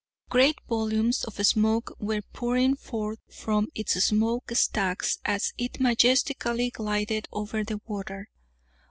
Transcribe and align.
Great 0.31 0.57
volumes 0.67 1.23
of 1.25 1.35
smoke 1.45 1.95
were 1.99 2.23
pouring 2.33 2.75
forth 2.75 3.19
from 3.29 3.67
its 3.75 4.03
smoke 4.03 4.51
stacks 4.55 5.19
as 5.25 5.53
it 5.59 5.79
majestically 5.79 6.71
glided 6.71 7.27
over 7.31 7.63
the 7.63 7.79
water. 7.85 8.27